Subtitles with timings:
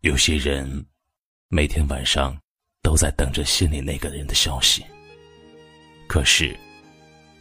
[0.00, 0.86] 有些人
[1.48, 2.34] 每天晚上
[2.80, 4.82] 都在等着心里那个人的消息，
[6.08, 6.58] 可是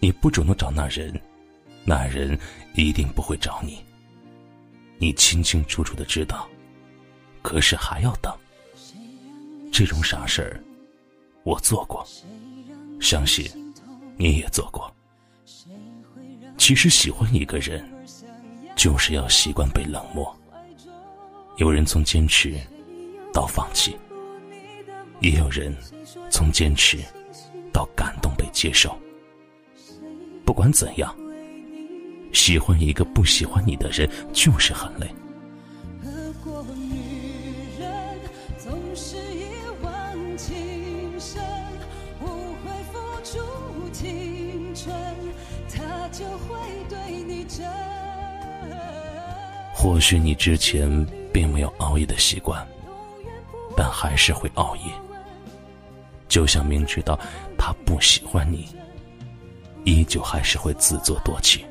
[0.01, 1.09] 你不主动找那人，
[1.85, 2.37] 那人
[2.75, 3.81] 一定不会找你。
[4.97, 6.49] 你清清楚楚的知道，
[7.41, 8.37] 可是还要等。
[9.71, 10.61] 这种傻事儿，
[11.45, 12.05] 我做过，
[12.99, 13.49] 相信
[14.17, 14.93] 你也做过。
[16.57, 17.89] 其实喜欢一个人，
[18.75, 20.37] 就是要习惯被冷漠。
[21.59, 22.53] 有人从坚持
[23.33, 23.93] 到放弃，
[25.19, 25.75] 也有人
[26.29, 26.97] 从坚持
[27.73, 28.97] 到感动被接受。
[30.45, 31.13] 不管怎样，
[32.31, 35.13] 喜欢一个不喜欢你的人就是很累。
[49.73, 51.18] 或许你之前。
[51.33, 52.67] 并没有熬夜的习惯，
[53.75, 54.83] 但还是会熬夜。
[56.27, 57.19] 就像明知道
[57.57, 58.67] 他不喜欢你，
[59.83, 61.65] 依旧还是会自作多情。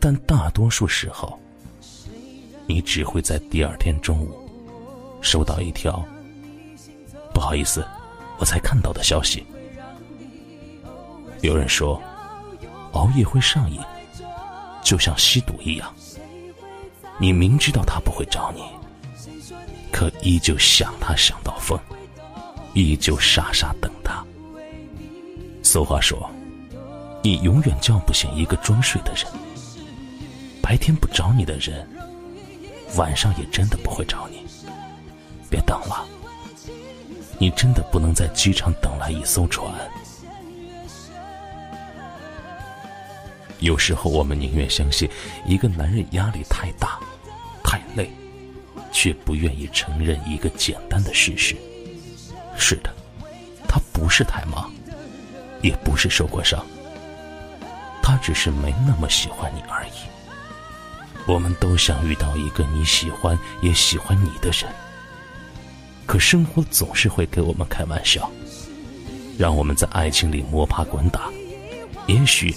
[0.00, 1.38] 但大多数时候，
[2.66, 4.50] 你只会在第二天中午
[5.20, 6.04] 收到一条
[7.32, 7.86] “不好意思，
[8.38, 9.46] 我才看到”的消息。
[11.40, 12.02] 有人说，
[12.92, 13.80] 熬夜会上瘾，
[14.82, 15.94] 就像吸毒一样。
[17.18, 18.62] 你明知道他不会找你，
[19.92, 21.78] 可依旧想他想到疯，
[22.72, 24.24] 依旧傻傻等他。
[25.62, 26.28] 俗话说，
[27.22, 29.26] 你永远叫不醒一个装睡的人。
[30.60, 31.88] 白天不找你的人，
[32.96, 34.44] 晚上也真的不会找你。
[35.48, 36.04] 别等了，
[37.38, 39.72] 你真的不能在机场等来一艘船。
[43.64, 45.08] 有时候，我们宁愿相信
[45.46, 47.00] 一个男人压力太大、
[47.62, 48.10] 太累，
[48.92, 51.56] 却不愿意承认一个简单的事实：
[52.58, 52.94] 是的，
[53.66, 54.70] 他不是太忙，
[55.62, 56.62] 也不是受过伤，
[58.02, 59.92] 他只是没那么喜欢你而已。
[61.26, 64.70] 我们都想遇到一个你喜欢也喜欢你的人，
[66.04, 68.30] 可生活总是会给我们开玩笑，
[69.38, 71.30] 让我们在爱情里摸爬滚打。
[72.06, 72.54] 也许。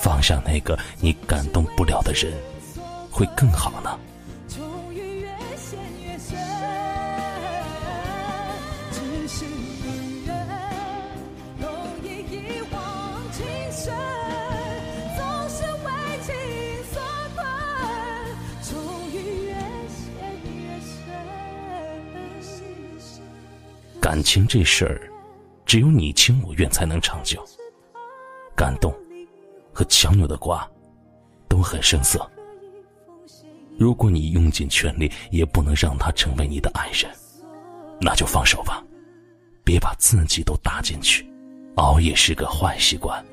[0.00, 2.32] 放下那个你感动不了的人，
[3.10, 3.98] 会更好呢。
[24.00, 25.12] 感情这事儿，
[25.64, 27.46] 只有你情我愿才能长久。
[28.56, 28.92] 感动。
[29.80, 30.68] 和强扭的瓜，
[31.48, 32.30] 都很生涩。
[33.78, 37.10] 如果你用尽全力也不能让他成为你的爱人，
[37.98, 38.84] 那就放手吧，
[39.64, 41.26] 别把自己都搭进去。
[41.76, 43.24] 熬夜是个坏习惯，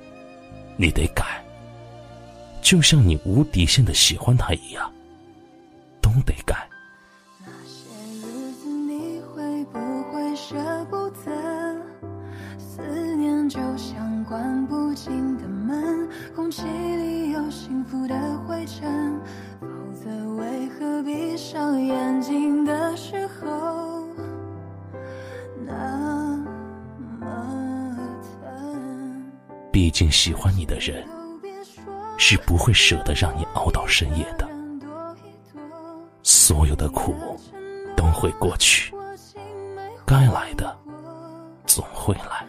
[0.78, 1.44] 你得改。
[2.62, 4.90] 就像你无底线的喜欢他一样，
[6.02, 6.66] 都得改。
[9.36, 9.80] 会不
[10.14, 11.78] 会舍不得？
[12.58, 16.10] 思念就像关不紧的门。
[16.36, 19.20] 空气里有幸福的灰尘，
[19.62, 24.06] 否则为何闭上眼睛的时候
[25.66, 26.38] 那
[27.20, 29.32] 么疼？
[29.72, 31.06] 毕竟喜欢你的人
[32.18, 34.48] 是不会舍得让你熬到深夜的。
[36.24, 37.16] 所有的苦
[37.96, 38.94] 都会过去，
[40.06, 40.76] 该来的
[41.66, 42.47] 总会来。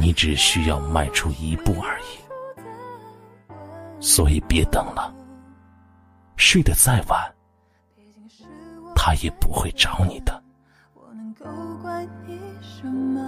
[0.00, 2.04] 你只需要迈出一步而已，
[4.00, 5.12] 所以别等了。
[6.36, 7.34] 睡得再晚，
[8.94, 10.40] 他也不会找你的。
[10.94, 11.44] 我能够
[11.82, 13.20] 怪你什么？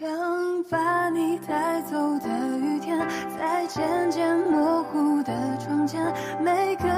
[0.00, 2.98] 原谅把你带走的雨天，
[3.38, 6.02] 在渐渐模糊的窗前，
[6.42, 6.88] 每个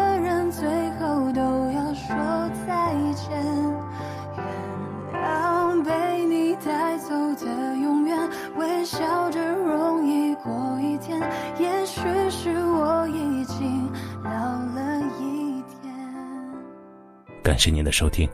[17.63, 18.29] 谢您的收听，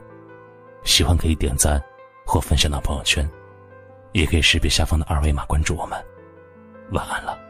[0.83, 1.79] 喜欢可以点赞
[2.25, 3.29] 或分享到朋友圈，
[4.11, 6.03] 也可以识别下方的二维码关注我们。
[6.93, 7.48] 晚安了。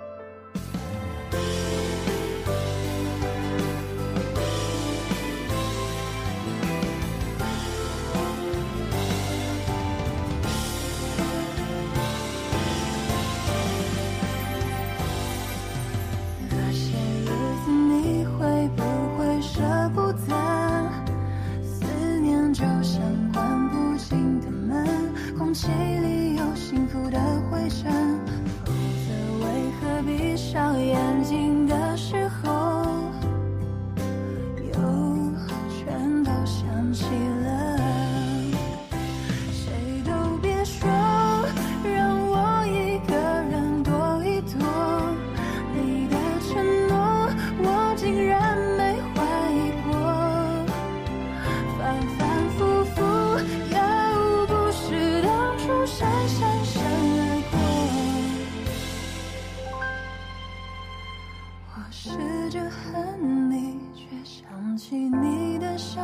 [61.90, 62.12] 我试
[62.52, 66.00] 着恨你，却想起你的笑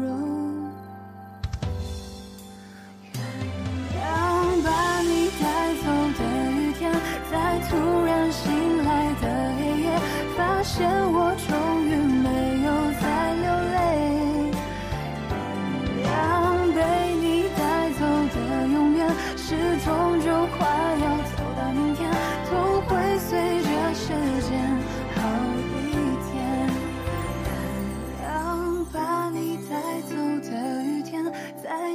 [0.00, 0.25] 容。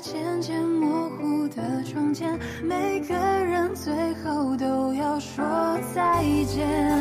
[0.01, 5.45] 渐渐模糊的窗前每个人最后都要说
[5.93, 7.00] 再见。